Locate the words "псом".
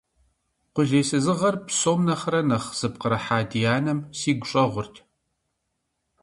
1.65-1.99